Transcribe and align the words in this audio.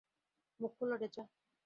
মুখ 0.59 0.71
খোলো, 0.79 0.95
ডেচা। 0.97 1.23